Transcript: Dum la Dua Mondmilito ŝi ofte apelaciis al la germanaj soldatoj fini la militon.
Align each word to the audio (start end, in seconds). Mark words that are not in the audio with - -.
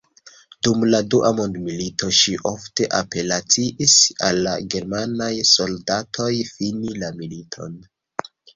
Dum 0.67 0.85
la 0.93 1.01
Dua 1.13 1.29
Mondmilito 1.39 2.09
ŝi 2.21 2.33
ofte 2.53 2.87
apelaciis 3.01 3.99
al 4.31 4.41
la 4.49 4.57
germanaj 4.77 5.31
soldatoj 5.53 6.33
fini 6.57 6.99
la 7.05 7.15
militon. 7.23 7.81